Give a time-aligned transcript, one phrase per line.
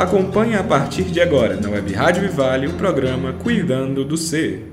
[0.00, 4.72] Acompanhe a partir de agora na Web Rádio Vivale o programa Cuidando do Ser.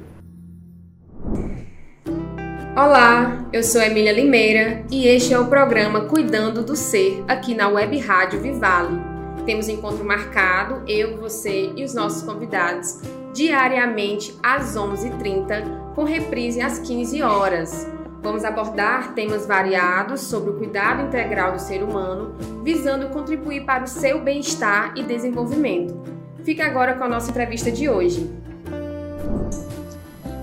[2.73, 7.67] Olá, eu sou Emília Limeira e este é o programa Cuidando do Ser aqui na
[7.67, 9.01] Web Rádio Vivale.
[9.45, 13.01] Temos encontro marcado, eu, você e os nossos convidados,
[13.33, 17.85] diariamente às 11h30, com reprise às 15 horas.
[18.21, 23.87] Vamos abordar temas variados sobre o cuidado integral do ser humano, visando contribuir para o
[23.87, 25.95] seu bem-estar e desenvolvimento.
[26.43, 28.29] Fique agora com a nossa entrevista de hoje.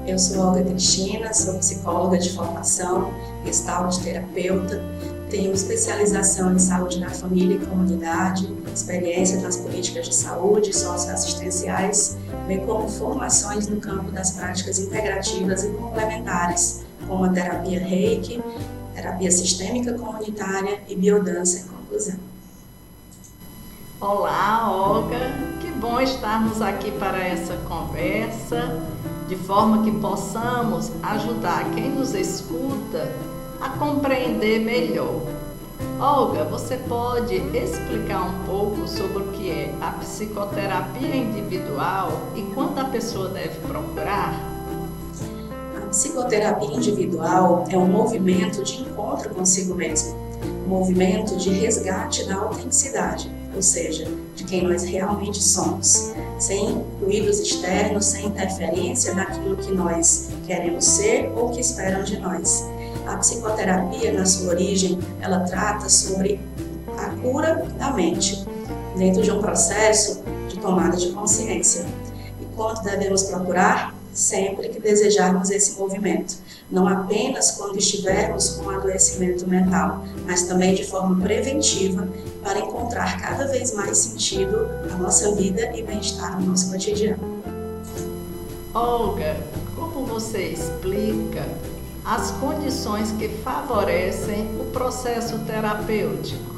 [0.06, 3.12] Eu sou Olga Cristina, sou psicóloga de formação,
[3.44, 4.82] gestalt terapeuta,
[5.30, 12.16] tenho especialização em saúde na família e comunidade, experiência nas políticas de saúde socioassistenciais,
[12.46, 18.42] bem como formações no campo das práticas integrativas e complementares, como a terapia Reiki,
[18.92, 22.16] terapia sistêmica comunitária e biodança em conclusão.
[24.00, 25.20] Olá, Olga,
[25.60, 28.82] que bom estarmos aqui para essa conversa
[29.28, 33.12] de forma que possamos ajudar quem nos escuta
[33.60, 35.22] a compreender melhor.
[36.00, 42.80] Olga, você pode explicar um pouco sobre o que é a psicoterapia individual e quando
[42.80, 44.53] a pessoa deve procurar?
[45.94, 50.12] Psicoterapia individual é um movimento de encontro consigo mesmo,
[50.66, 57.38] um movimento de resgate da autenticidade, ou seja, de quem nós realmente somos sem ruídos
[57.38, 62.66] externos, sem interferência daquilo que nós queremos ser ou que esperam de nós.
[63.06, 66.40] A psicoterapia, na sua origem, ela trata sobre
[66.98, 68.44] a cura da mente,
[68.96, 71.86] dentro de um processo de tomada de consciência.
[72.40, 73.94] E quando devemos procurar?
[74.14, 76.36] Sempre que desejarmos esse movimento,
[76.70, 82.08] não apenas quando estivermos com adoecimento mental, mas também de forma preventiva
[82.40, 87.42] para encontrar cada vez mais sentido na nossa vida e bem-estar no nosso cotidiano.
[88.72, 89.36] Olga,
[89.74, 91.44] como você explica
[92.04, 96.54] as condições que favorecem o processo terapêutico?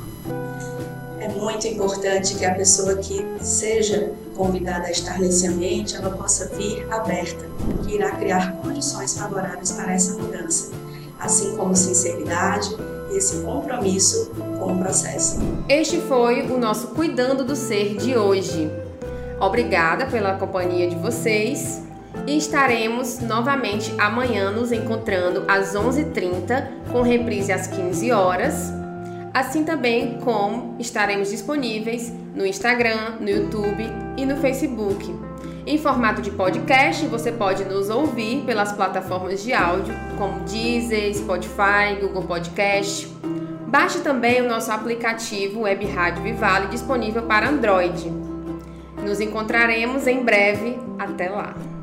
[1.27, 6.47] É muito importante que a pessoa que seja convidada a estar nesse ambiente, ela possa
[6.55, 7.45] vir aberta,
[7.83, 10.71] que irá criar condições favoráveis para essa mudança,
[11.19, 12.77] assim como sinceridade,
[13.11, 15.41] esse compromisso com o processo.
[15.69, 18.71] Este foi o nosso Cuidando do Ser de hoje.
[19.41, 21.83] Obrigada pela companhia de vocês
[22.25, 28.86] e estaremos novamente amanhã nos encontrando às 11h30 com reprise às 15 horas.
[29.37, 33.85] Assim também como estaremos disponíveis no Instagram, no YouTube
[34.17, 35.15] e no Facebook.
[35.67, 42.01] Em formato de podcast, você pode nos ouvir pelas plataformas de áudio como Deezer, Spotify,
[42.01, 43.07] Google Podcast.
[43.67, 48.11] Baixe também o nosso aplicativo Web Rádio Vivale disponível para Android.
[49.05, 50.79] Nos encontraremos em breve.
[50.99, 51.76] Até lá!